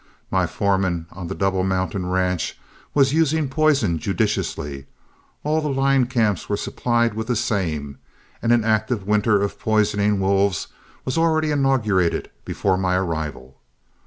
My 0.31 0.47
foreman 0.47 1.05
on 1.11 1.27
the 1.27 1.35
Double 1.35 1.63
Mountain 1.63 2.07
ranch 2.07 2.57
was 2.95 3.13
using 3.13 3.47
poison 3.47 3.99
judiciously, 3.99 4.87
all 5.43 5.61
the 5.61 5.69
line 5.69 6.07
camps 6.07 6.49
were 6.49 6.57
supplied 6.57 7.13
with 7.13 7.27
the 7.27 7.35
same, 7.35 7.99
and 8.41 8.51
an 8.51 8.63
active 8.63 9.05
winter 9.05 9.39
of 9.43 9.59
poisoning 9.59 10.19
wolves 10.19 10.69
was 11.05 11.19
already 11.19 11.51
inaugurated 11.51 12.31
before 12.43 12.79
my 12.79 12.95
arrival. 12.95 13.59